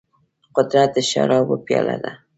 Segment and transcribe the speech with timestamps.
[0.55, 2.11] قدرت د شرابو پياله ده.